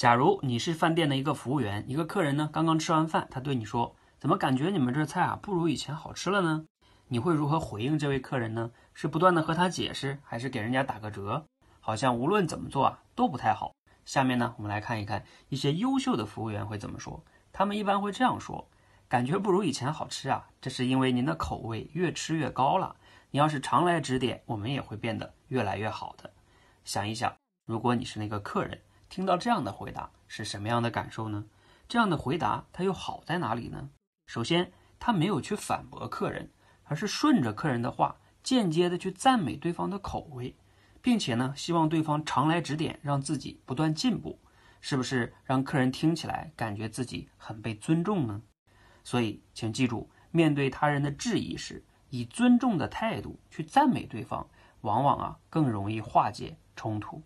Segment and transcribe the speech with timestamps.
[0.00, 6.64] 假如你是饭店的一个服务员，一个客人呢刚刚吃完饭，他对你说：“怎么感觉你们这菜啊不如以前好吃了呢？”
[7.08, 8.70] 你会如何回应这位客人呢？
[8.94, 11.44] 是不断的和他解释，还是给人家打个折？
[11.80, 13.74] 好像无论怎么做啊都不太好。
[14.06, 17.22] 下面呢，我们来看一看一些优秀的服务员会怎么说。
[17.52, 18.70] 他们一般会这样说
[19.06, 22.96] ：“感觉不如以前好吃啊，这是因为您的口味越吃越高了。
[23.32, 26.32] 你要是常来指点，我们也会变得越来越好的。”
[26.86, 27.30] 想一想，
[27.66, 28.80] 如果你是那个客人。
[29.10, 31.44] 听到这样的回答是什么样的感受呢？
[31.88, 33.90] 这样的回答它又好在哪里呢？
[34.28, 36.48] 首先，他没有去反驳客人，
[36.84, 40.54] 而是顺着客人的话，间接的去赞美对方的口味，
[41.02, 44.38] 并且呢，希望对方常来指点，让自己不断进步，
[44.80, 48.40] 是不是让客人听起来感觉自己很被尊重呢？
[49.02, 54.48] 所以，请记住，面对他人的质疑时，以尊重的态度去赞美对方，
[54.82, 57.20] 往往啊更容易化解冲突。